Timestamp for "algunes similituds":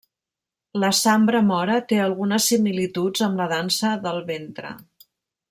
2.05-3.27